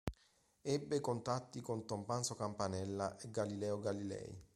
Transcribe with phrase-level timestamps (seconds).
[0.63, 4.49] Ebbe contatti con Tommaso Campanella e Galileo Galilei.